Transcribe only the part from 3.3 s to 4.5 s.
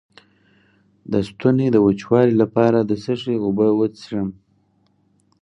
اوبه وڅښم؟